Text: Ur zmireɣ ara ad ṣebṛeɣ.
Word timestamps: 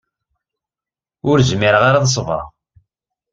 Ur 1.29 1.37
zmireɣ 1.49 1.83
ara 1.89 1.97
ad 1.99 2.09
ṣebṛeɣ. 2.15 2.47